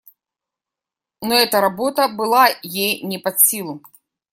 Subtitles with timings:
[1.21, 3.83] Но эта работа была ей не под силу.